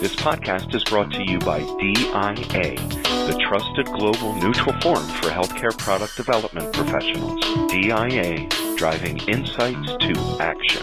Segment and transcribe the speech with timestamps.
[0.00, 2.74] This podcast is brought to you by DIA,
[3.26, 7.38] the trusted global neutral forum for healthcare product development professionals.
[7.70, 10.82] DIA, driving insights to action.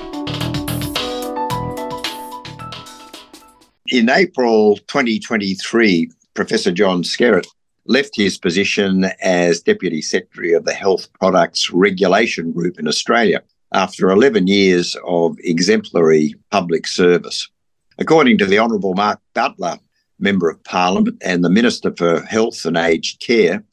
[3.87, 7.47] In April 2023, Professor John Skerritt
[7.87, 13.41] left his position as Deputy Secretary of the Health Products Regulation Group in Australia
[13.73, 17.49] after 11 years of exemplary public service.
[17.99, 19.79] According to the Honourable Mark Butler,
[20.19, 23.63] Member of Parliament and the Minister for Health and Aged Care,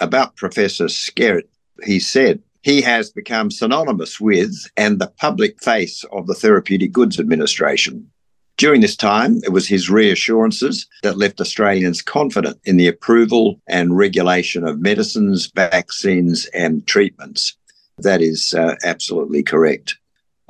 [0.00, 1.48] about Professor Skerritt,
[1.84, 7.20] he said, he has become synonymous with and the public face of the Therapeutic Goods
[7.20, 8.10] Administration.
[8.56, 13.96] During this time, it was his reassurances that left Australians confident in the approval and
[13.96, 17.56] regulation of medicines, vaccines, and treatments.
[17.98, 19.96] That is uh, absolutely correct.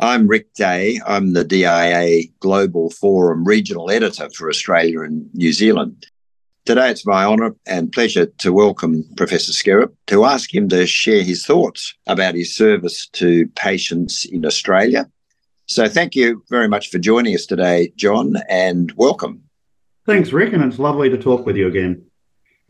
[0.00, 0.98] I'm Rick Day.
[1.06, 6.08] I'm the DIA Global Forum Regional Editor for Australia and New Zealand.
[6.64, 11.22] Today it's my honour and pleasure to welcome Professor Skerritt to ask him to share
[11.22, 15.08] his thoughts about his service to patients in Australia.
[15.66, 19.44] So thank you very much for joining us today, John, and welcome.
[20.06, 22.04] Thanks, Rick, and it's lovely to talk with you again.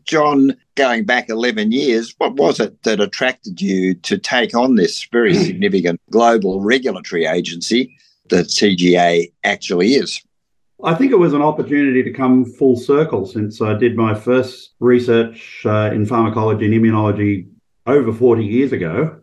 [0.03, 5.07] John, going back 11 years, what was it that attracted you to take on this
[5.11, 7.97] very significant global regulatory agency
[8.29, 10.21] that TGA actually is?
[10.83, 14.73] I think it was an opportunity to come full circle since I did my first
[14.79, 17.47] research uh, in pharmacology and immunology
[17.87, 19.19] over 40 years ago.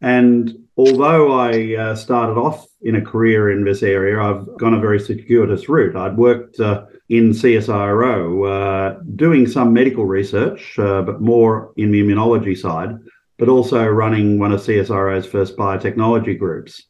[0.00, 4.80] And although I uh, started off in a career in this area, I've gone a
[4.80, 5.96] very circuitous route.
[5.96, 12.02] I'd worked uh, in CSIRO uh, doing some medical research, uh, but more in the
[12.02, 12.98] immunology side,
[13.38, 16.84] but also running one of CSIRO's first biotechnology groups.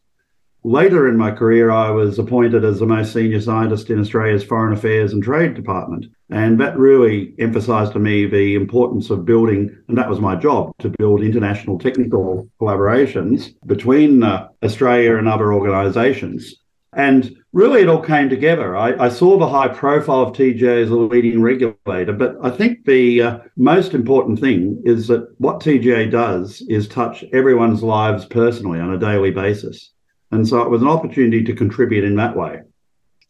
[0.66, 4.72] Later in my career, I was appointed as the most senior scientist in Australia's Foreign
[4.72, 6.06] Affairs and Trade Department.
[6.28, 10.72] And that really emphasized to me the importance of building, and that was my job,
[10.80, 16.56] to build international technical collaborations between uh, Australia and other organizations.
[16.92, 18.76] And really, it all came together.
[18.76, 22.86] I, I, saw the high profile of TGA as a leading regulator, but I think
[22.86, 28.80] the uh, most important thing is that what TGA does is touch everyone's lives personally
[28.80, 29.92] on a daily basis.
[30.36, 32.60] And so it was an opportunity to contribute in that way.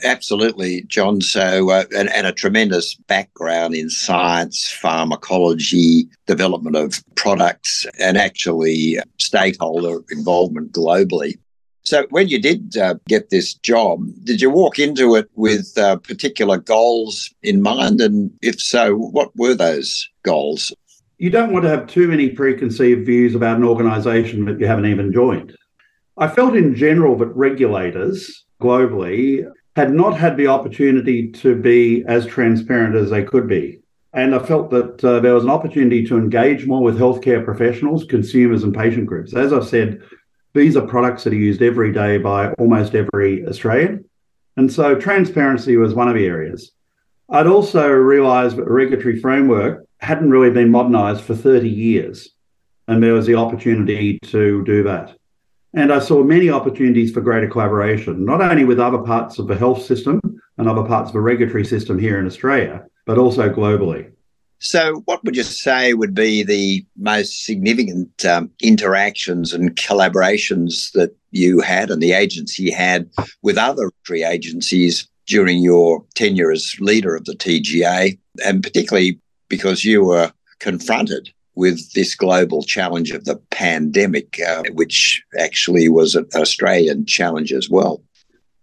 [0.02, 1.22] Absolutely, John.
[1.22, 8.98] So, uh, and, and, a tremendous background in science, pharmacology, development of products, and actually
[9.18, 11.38] stakeholder involvement globally.
[11.82, 15.96] So, when you did uh, get this job, did you walk into it with uh,
[15.96, 18.02] particular goals in mind?
[18.02, 20.74] And if so, what were those goals?
[21.16, 24.86] You don't want to have too many preconceived views about an organisation that you haven't
[24.86, 25.56] even joined.
[26.18, 32.26] I felt in general that regulators globally had not had the opportunity to be as
[32.26, 33.80] transparent as they could be.
[34.14, 38.04] And I felt that uh, there was an opportunity to engage more with healthcare professionals,
[38.04, 39.34] consumers, and patient groups.
[39.34, 40.00] As I've said,
[40.54, 44.06] these are products that are used every day by almost every Australian.
[44.56, 46.72] And so transparency was one of the areas.
[47.28, 52.30] I'd also realised that the regulatory framework hadn't really been modernised for 30 years.
[52.88, 55.14] And there was the opportunity to do that.
[55.74, 59.56] And I saw many opportunities for greater collaboration, not only with other parts of the
[59.56, 60.20] health system
[60.58, 64.10] and other parts of the regulatory system here in Australia, but also globally.
[64.58, 71.14] So, what would you say would be the most significant um, interactions and collaborations that
[71.30, 73.10] you had and the agency had
[73.42, 79.84] with other regulatory agencies during your tenure as leader of the TGA, and particularly because
[79.84, 86.26] you were confronted with this global challenge of the pandemic, uh, which actually was an
[86.34, 88.02] Australian challenge as well?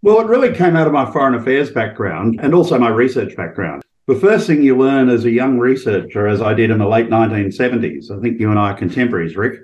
[0.02, 3.82] Well, it really came out of my foreign affairs background and also my research background.
[4.06, 7.08] The first thing you learn as a young researcher, as I did in the late
[7.08, 9.60] 1970s, I think you and I are contemporaries, Rick,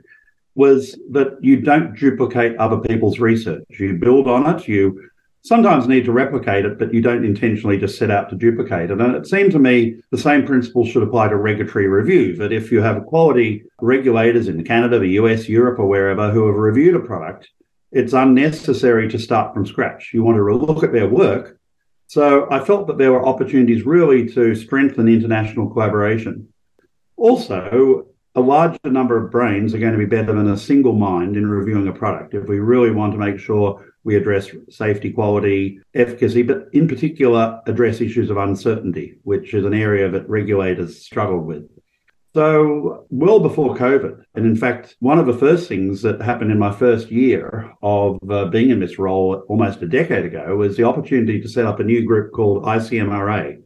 [0.54, 3.64] was that you don't duplicate other people's research.
[3.78, 5.10] You build on it, you
[5.42, 9.00] sometimes need to replicate it, but you don't intentionally just set out to duplicate it.
[9.00, 12.70] And it seemed to me the same principle should apply to regulatory review that if
[12.70, 17.00] you have quality regulators in Canada, the US, Europe, or wherever who have reviewed a
[17.00, 17.48] product,
[17.92, 20.10] it's unnecessary to start from scratch.
[20.12, 21.58] You want to look at their work.
[22.06, 26.48] So I felt that there were opportunities really to strengthen international collaboration.
[27.16, 31.36] Also, a larger number of brains are going to be better than a single mind
[31.36, 35.80] in reviewing a product if we really want to make sure we address safety, quality,
[35.94, 41.44] efficacy, but in particular, address issues of uncertainty, which is an area that regulators struggled
[41.44, 41.68] with.
[42.32, 46.60] So, well before COVID, and in fact, one of the first things that happened in
[46.60, 50.84] my first year of uh, being in this role almost a decade ago was the
[50.84, 53.60] opportunity to set up a new group called ICMRA,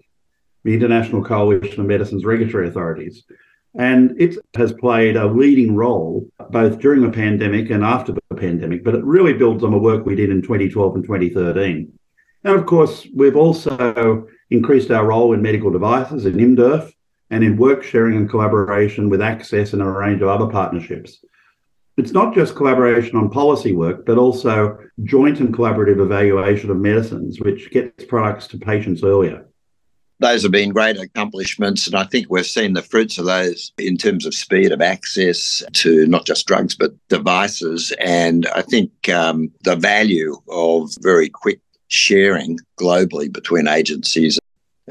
[0.64, 3.24] the International Coalition of Medicines Regulatory Authorities.
[3.76, 8.84] And it has played a leading role both during the pandemic and after the pandemic,
[8.84, 11.92] but it really builds on the work we did in 2012 and 2013.
[12.44, 16.92] And of course, we've also increased our role in medical devices, in IMDRF,
[17.30, 21.24] and in work sharing and collaboration with Access and a range of other partnerships.
[21.96, 27.40] It's not just collaboration on policy work, but also joint and collaborative evaluation of medicines,
[27.40, 29.46] which gets products to patients earlier.
[30.20, 33.96] Those have been great accomplishments, and I think we've seen the fruits of those in
[33.96, 37.92] terms of speed of access to not just drugs, but devices.
[37.98, 44.38] And I think um, the value of very quick sharing globally between agencies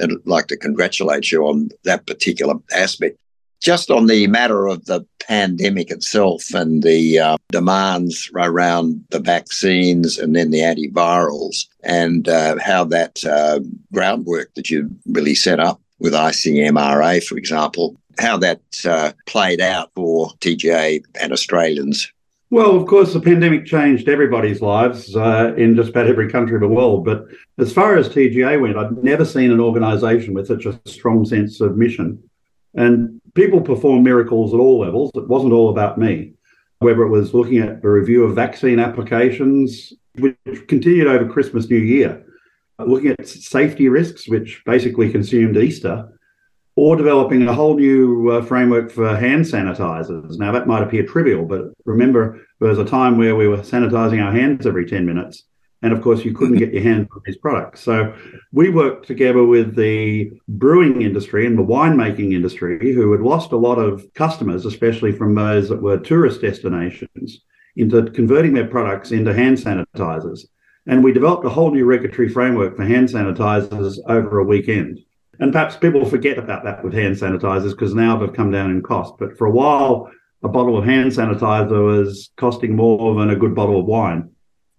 [0.02, 3.18] I'd like to congratulate you on that particular aspect.
[3.63, 10.18] Just on the matter of the pandemic itself and the uh, demands around the vaccines
[10.18, 13.62] and then the antivirals, and uh, how that uh,
[13.94, 19.92] groundwork that you really set up with ICMRA, for example, how that uh, played out
[19.95, 22.12] for TGA and Australians
[22.54, 26.62] well, of course, the pandemic changed everybody's lives uh, in just about every country of
[26.62, 27.04] the world.
[27.04, 27.25] But
[27.57, 31.62] as far as TGA went, I'd never seen an organization with such a strong sense
[31.62, 32.21] of mission.
[32.75, 35.12] And people perform miracles at all levels.
[35.15, 36.33] It wasn't all about me,
[36.80, 40.35] whether it was looking at the review of vaccine applications, which
[40.68, 42.25] continued over Christmas, New Year,
[42.80, 46.09] looking at safety risks, which basically consumed Easter,
[46.75, 50.38] or developing a whole new uh, framework for hand sanitizers.
[50.38, 54.24] Now, that might appear trivial, but remember, there was a time where we were sanitizing
[54.24, 55.44] our hands every 10 minutes.
[55.83, 57.81] And of course, you couldn't get your hands on these products.
[57.81, 58.15] So
[58.53, 63.57] we worked together with the brewing industry and the winemaking industry, who had lost a
[63.57, 67.41] lot of customers, especially from those that were tourist destinations,
[67.75, 70.45] into converting their products into hand sanitizers.
[70.88, 75.00] And we developed a whole new regulatory framework for hand sanitizers over a weekend.
[75.39, 78.81] And perhaps people forget about that with hand sanitizers because now they've come down in
[78.81, 79.15] cost.
[79.19, 80.09] But for a while,
[80.44, 84.30] a bottle of hand sanitizer was costing more than a good bottle of wine.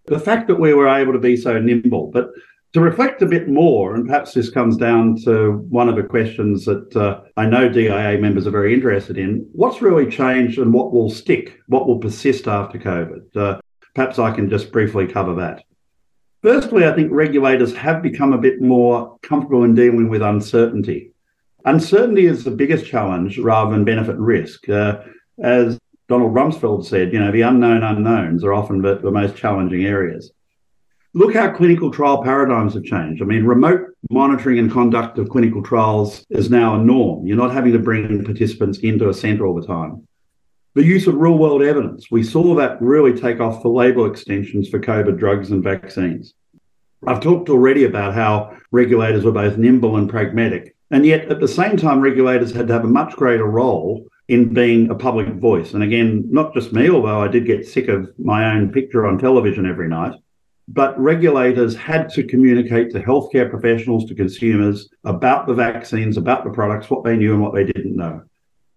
[0.07, 2.31] The fact that we were able to be so nimble, but
[2.75, 6.65] to reflect a bit more, and perhaps this comes down to one of the questions
[6.65, 10.93] that uh, I know DIA members are very interested in what's really changed and what
[10.93, 13.37] will stick, what will persist after COVID?
[13.37, 13.61] Uh,
[13.95, 15.63] perhaps I can just briefly cover that.
[16.43, 21.13] Firstly, I think regulators have become a bit more comfortable in dealing with uncertainty.
[21.65, 24.69] Uncertainty is the biggest challenge rather than benefit risk.
[24.69, 24.99] Uh,
[25.43, 25.79] as
[26.09, 30.33] Donald Rumsfeld said, you know, the unknown unknowns are often the, the most challenging areas.
[31.15, 33.23] Look how clinical trial paradigms have changed.
[33.23, 37.27] I mean, remote monitoring and conduct of clinical trials is now a norm.
[37.27, 40.07] You're not having to bring participants into a centre all the time.
[40.75, 44.69] The use of real world evidence, we saw that really take off for label extensions
[44.69, 46.35] for COVID drugs and vaccines.
[47.07, 50.75] I've talked already about how regulators were both nimble and pragmatic.
[50.91, 54.55] And yet, at the same time, regulators had to have a much greater role in
[54.55, 55.75] being a public voice.
[55.75, 59.19] And again, not just me, although I did get sick of my own picture on
[59.19, 60.15] television every night,
[60.67, 66.51] but regulators had to communicate to healthcare professionals, to consumers about the vaccines, about the
[66.51, 68.23] products, what they knew and what they didn't know.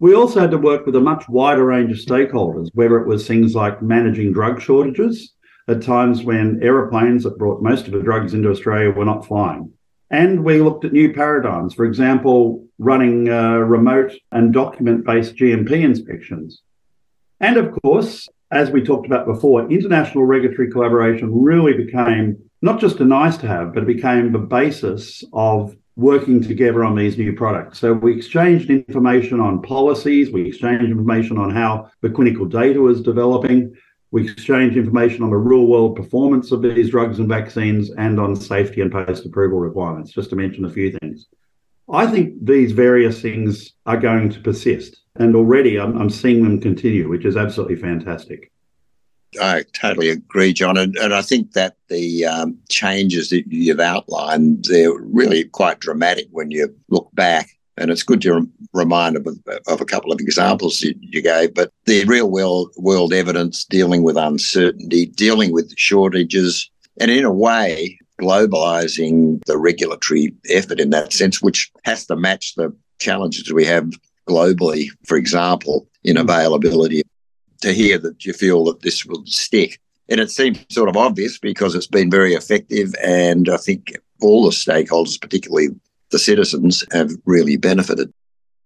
[0.00, 3.26] We also had to work with a much wider range of stakeholders, whether it was
[3.26, 5.32] things like managing drug shortages
[5.66, 9.72] at times when aeroplanes that brought most of the drugs into Australia were not flying.
[10.10, 15.82] And we looked at new paradigms, for example, running uh, remote and document based GMP
[15.82, 16.62] inspections.
[17.40, 23.00] And of course, as we talked about before, international regulatory collaboration really became not just
[23.00, 27.32] a nice to have, but it became the basis of working together on these new
[27.32, 27.78] products.
[27.78, 33.02] So we exchanged information on policies, we exchanged information on how the clinical data was
[33.02, 33.76] developing,
[34.10, 38.34] we exchange information on the real world performance of these drugs and vaccines and on
[38.34, 41.26] safety and post approval requirements, just to mention a few things.
[41.90, 45.00] I think these various things are going to persist.
[45.16, 48.50] And already I'm, I'm seeing them continue, which is absolutely fantastic.
[49.40, 50.78] I totally agree, John.
[50.78, 56.28] And, and I think that the um, changes that you've outlined, they're really quite dramatic
[56.30, 57.50] when you look back.
[57.78, 59.26] And it's good to remind of,
[59.66, 64.02] of a couple of examples you, you gave, but the real world, world evidence dealing
[64.02, 66.70] with uncertainty, dealing with shortages,
[67.00, 72.54] and in a way, globalizing the regulatory effort in that sense, which has to match
[72.56, 73.92] the challenges we have
[74.28, 76.22] globally, for example, in hmm.
[76.22, 77.02] availability
[77.60, 79.80] to hear that you feel that this will stick.
[80.08, 82.94] And it seems sort of obvious because it's been very effective.
[83.02, 85.68] And I think all the stakeholders, particularly
[86.10, 88.12] the citizens, have really benefited.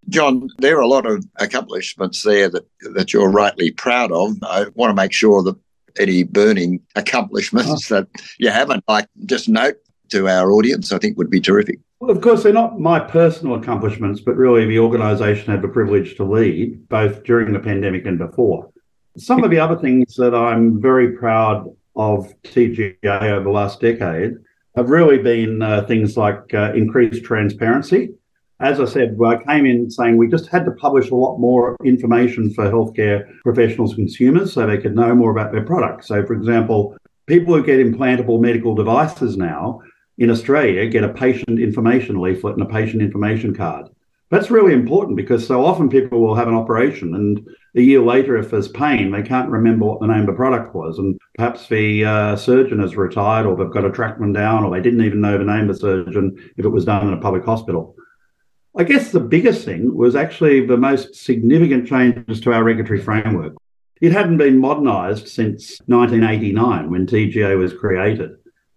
[0.09, 4.37] John, there are a lot of accomplishments there that, that you're rightly proud of.
[4.43, 5.57] I want to make sure that
[5.99, 7.97] any burning accomplishments oh.
[7.97, 8.09] that
[8.39, 9.77] you haven't, like just note
[10.11, 11.79] to our audience, I think would be terrific.
[12.01, 16.17] Well, of course, they're not my personal accomplishments, but really the organisation had the privilege
[16.17, 18.71] to lead both during the pandemic and before.
[19.17, 24.33] Some of the other things that I'm very proud of TGA over the last decade
[24.75, 28.11] have really been uh, things like uh, increased transparency
[28.62, 31.76] as I said, I came in saying we just had to publish a lot more
[31.85, 36.07] information for healthcare professionals and consumers so they could know more about their products.
[36.07, 39.81] So, for example, people who get implantable medical devices now
[40.19, 43.88] in Australia get a patient information leaflet and a patient information card.
[44.31, 48.37] That's really important because so often people will have an operation and a year later,
[48.37, 50.99] if there's pain, they can't remember what the name of the product was.
[50.99, 54.71] And perhaps the uh, surgeon has retired or they've got to track them down or
[54.71, 57.21] they didn't even know the name of the surgeon if it was done in a
[57.21, 57.97] public hospital.
[58.76, 63.55] I guess the biggest thing was actually the most significant changes to our regulatory framework.
[64.00, 68.33] It hadn't been modernised since 1989 when TGA was created.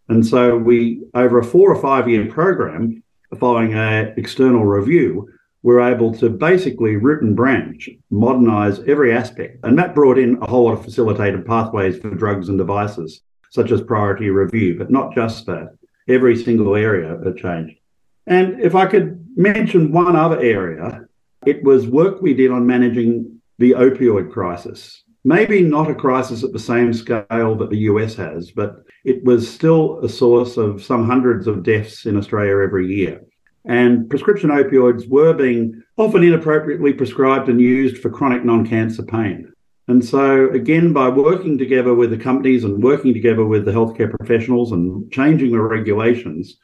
[0.08, 3.04] And so we, over a four or five year program,
[3.40, 5.30] following an external review,
[5.66, 9.58] were able to basically root and branch modernise every aspect.
[9.64, 13.72] And that brought in a whole lot of facilitated pathways for drugs and devices, such
[13.72, 15.76] as priority review, but not just that.
[16.08, 17.80] Every single area had changed.
[18.28, 21.08] And if I could mention one other area,
[21.48, 25.02] it was work we did on managing the opioid crisis.
[25.24, 29.52] Maybe not a crisis at the same scale that the US has, but it was
[29.52, 33.22] still a source of some hundreds of deaths in Australia every year.
[33.68, 39.52] And prescription opioids were being often inappropriately prescribed and used for chronic non cancer pain.
[39.88, 44.10] And so, again, by working together with the companies and working together with the healthcare
[44.10, 46.58] professionals and changing the regulations,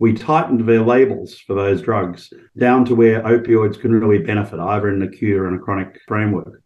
[0.00, 4.88] we tightened their labels for those drugs down to where opioids can really benefit, either
[4.88, 6.62] in an acute or in a chronic framework.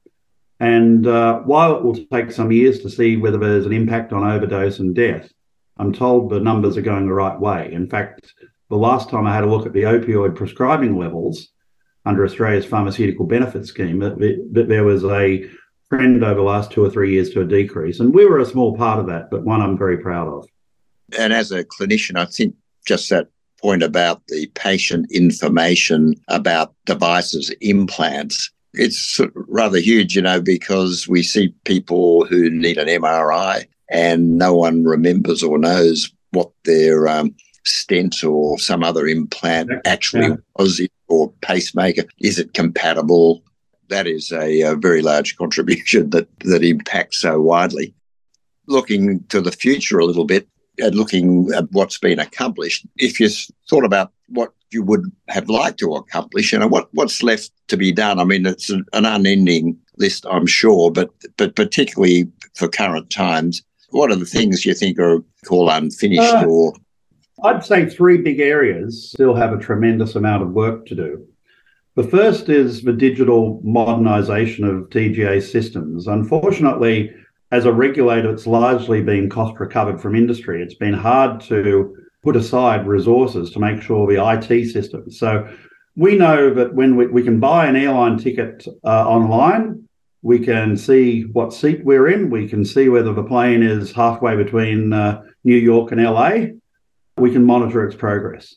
[0.61, 4.29] And uh, while it will take some years to see whether there's an impact on
[4.29, 5.31] overdose and death,
[5.77, 7.71] I'm told the numbers are going the right way.
[7.73, 8.35] In fact,
[8.71, 11.49] the last time I had a look at the opioid prescribing levels
[12.05, 15.49] under Australia's pharmaceutical benefit scheme, that, there was a
[15.91, 18.01] trend over the last two or three years to a decrease.
[18.01, 20.49] And we were a small part of that, but one I'm very proud of.
[21.19, 22.55] And as a clinician, I think
[22.87, 23.29] just that
[23.61, 28.51] point about the patient information about devices, implants.
[28.75, 34.55] It's rather huge, you know, because we see people who need an MRI and no
[34.55, 37.35] one remembers or knows what their um,
[37.69, 40.37] stent or some other implant actually yeah.
[40.57, 42.05] was or pacemaker.
[42.21, 43.43] Is it compatible?
[43.89, 47.95] That is a, a very large contribution that, that impacts so widely.
[48.67, 50.47] Looking to the future a little bit,
[50.79, 53.29] and looking at what's been accomplished, if you
[53.69, 57.77] thought about what you would have liked to accomplish, you know, what, what's left to
[57.77, 58.21] be done?
[58.21, 64.11] I mean, it's an, unending list, I'm sure, but but particularly for current times, what
[64.11, 66.75] are the things you think are called unfinished uh, or?
[67.45, 71.27] I'd say three big areas still have a tremendous amount of work to do.
[71.95, 76.07] The first is the digital modernisation of TGA systems.
[76.07, 77.13] Unfortunately,
[77.51, 80.63] as a regulator, it's largely been cost recovered from industry.
[80.63, 85.19] It's been hard to put aside resources to make sure the IT systems.
[85.19, 85.49] So
[85.97, 89.89] we know that when we, we can buy an airline ticket uh, online,
[90.23, 92.31] we can see what seat we're in.
[92.31, 96.58] We can see whether the plane is halfway between uh, New York and LA.
[97.21, 98.55] We can monitor its progress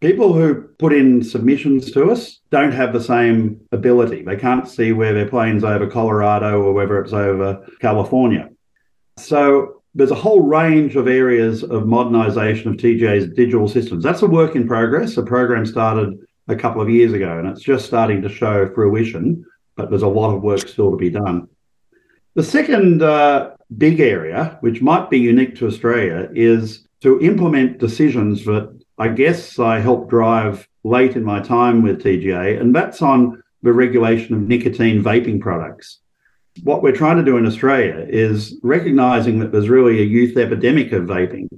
[0.00, 4.22] people who put in submissions to us don't have the same ability.
[4.22, 8.48] They can't see where their plane's over Colorado or whether it's over California.
[9.18, 14.02] So there's a whole range of areas of modernization of TGA's digital systems.
[14.02, 15.14] That's a work in progress.
[15.14, 19.44] The program started a couple of years ago and it's just starting to show fruition,
[19.76, 21.48] but there's a lot of work still to be done.
[22.34, 28.44] The second uh, big area, which might be unique to Australia, is to implement decisions
[28.44, 33.42] that I guess I helped drive late in my time with TGA, and that's on
[33.62, 36.00] the regulation of nicotine vaping products.
[36.64, 40.92] What we're trying to do in Australia is recognizing that there's really a youth epidemic
[40.92, 41.48] of vaping.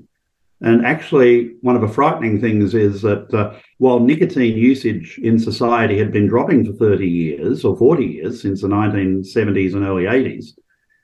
[0.61, 5.99] And actually, one of the frightening things is that uh, while nicotine usage in society
[5.99, 10.53] had been dropping for 30 years or 40 years since the 1970s and early 80s,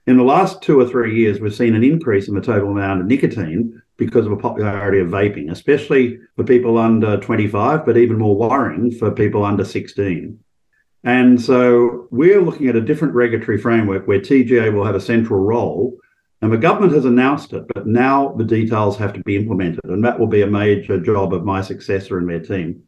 [0.06, 3.00] in the last two or three years, we've seen an increase in the total amount
[3.00, 8.16] of nicotine because of the popularity of vaping, especially for people under 25, but even
[8.16, 10.38] more worrying for people under 16.
[11.04, 15.40] And so we're looking at a different regulatory framework where TGA will have a central
[15.40, 15.96] role.
[16.40, 19.84] And the government has announced it, but now the details have to be implemented.
[19.84, 22.84] And that will be a major job of my successor and their team.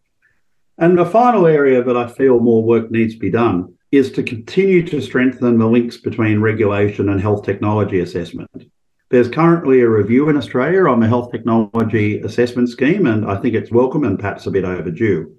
[0.79, 4.23] And the final area that I feel more work needs to be done is to
[4.23, 8.71] continue to strengthen the links between regulation and health technology assessment.
[9.11, 13.57] There's currently a review in Australia on the health technology assessment scheme, and I think
[13.57, 15.35] it's welcome and perhaps a bit overdue.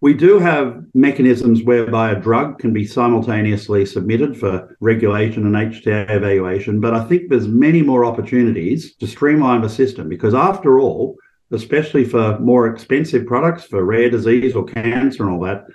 [0.00, 6.08] We do have mechanisms whereby a drug can be simultaneously submitted for regulation and HTA
[6.08, 11.16] evaluation, but I think there's many more opportunities to streamline the system because after all,
[11.50, 15.66] especially for more expensive products for rare disease or cancer and all that,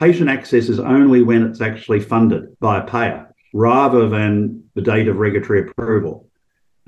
[0.00, 5.06] patient access is only when it's actually funded by a payer rather than the date
[5.06, 6.27] of regulatory approval.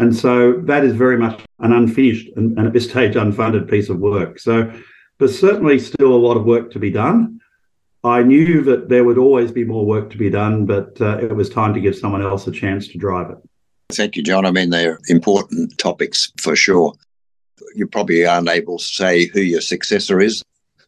[0.00, 3.90] And so that is very much an unfinished and, and at this stage unfunded piece
[3.90, 4.38] of work.
[4.38, 4.72] So
[5.18, 7.38] there's certainly still a lot of work to be done.
[8.02, 11.36] I knew that there would always be more work to be done, but uh, it
[11.36, 13.36] was time to give someone else a chance to drive it.
[13.92, 14.46] Thank you, John.
[14.46, 16.94] I mean, they're important topics for sure.
[17.74, 20.42] You probably aren't able to say who your successor is.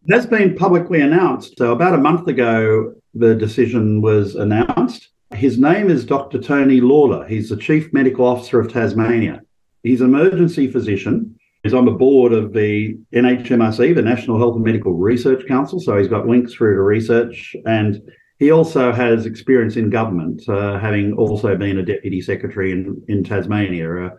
[0.07, 1.59] That's been publicly announced.
[1.59, 5.12] So, about a month ago, the decision was announced.
[5.35, 6.41] His name is Dr.
[6.41, 7.27] Tony Lawler.
[7.27, 9.43] He's the Chief Medical Officer of Tasmania.
[9.83, 14.65] He's an emergency physician He's on the board of the NHMRC, the National Health and
[14.65, 15.79] Medical Research Council.
[15.79, 17.55] So he's got links through to research.
[17.67, 18.03] And
[18.41, 23.23] he also has experience in government, uh, having also been a deputy secretary in, in
[23.23, 24.07] Tasmania.
[24.07, 24.11] Uh,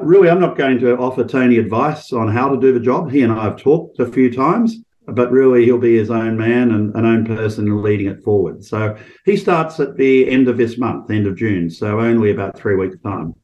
[0.00, 3.10] really, I'm not going to offer Tony advice on how to do the job.
[3.10, 6.70] He and I have talked a few times, but really he'll be his own man
[6.70, 8.64] and an own person leading it forward.
[8.64, 11.70] So he starts at the end of this month, end of June.
[11.70, 13.34] So only about three weeks' time.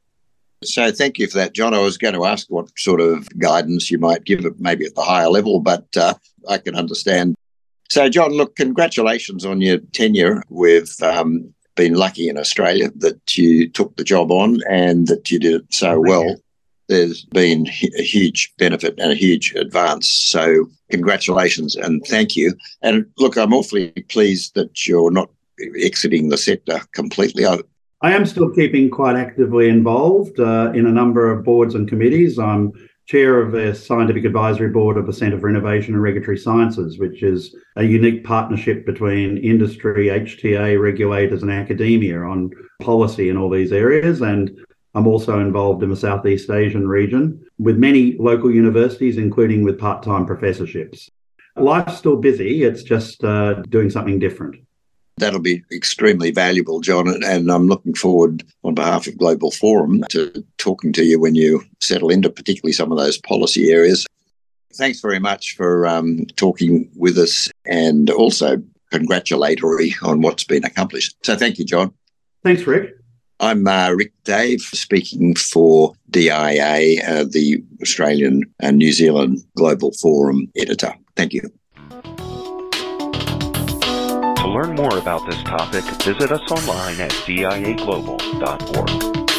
[0.62, 1.72] So thank you for that, John.
[1.72, 4.94] I was going to ask what sort of guidance you might give it, maybe at
[4.94, 6.14] the higher level, but uh,
[6.48, 7.34] I can understand.
[7.88, 10.42] So, John, look, congratulations on your tenure.
[10.48, 15.38] We've um, been lucky in Australia that you took the job on and that you
[15.38, 16.36] did it so well.
[16.90, 20.08] There's been a huge benefit and a huge advance.
[20.08, 22.52] So, congratulations and thank you.
[22.82, 25.30] And look, I'm awfully pleased that you're not
[25.78, 27.46] exiting the sector completely.
[27.46, 27.60] I,
[28.02, 32.40] I am still keeping quite actively involved uh, in a number of boards and committees.
[32.40, 32.72] I'm
[33.06, 37.24] chair of the scientific advisory board of the Centre for Innovation and Regulatory Sciences, which
[37.24, 43.72] is a unique partnership between industry, HTA, regulators, and academia on policy in all these
[43.72, 44.20] areas.
[44.22, 44.56] And
[44.94, 50.02] I'm also involved in the Southeast Asian region with many local universities, including with part
[50.02, 51.08] time professorships.
[51.56, 54.56] Life's still busy, it's just uh, doing something different
[55.20, 57.22] that'll be extremely valuable, John.
[57.22, 61.62] And I'm looking forward, on behalf of Global Forum, to talking to you when you
[61.80, 64.06] settle into particularly some of those policy areas.
[64.74, 71.16] Thanks very much for um, talking with us and also congratulatory on what's been accomplished.
[71.22, 71.92] So thank you, John.
[72.42, 72.96] Thanks, Rick.
[73.40, 80.52] I'm uh, Rick Day, speaking for DIA, uh, the Australian and New Zealand Global Forum
[80.56, 80.94] editor.
[81.16, 81.50] Thank you
[84.36, 89.29] To learn more about this topic, visit us online at diaglobal.org.